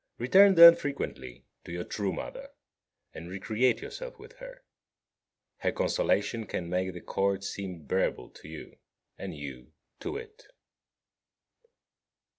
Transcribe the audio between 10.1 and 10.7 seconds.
it.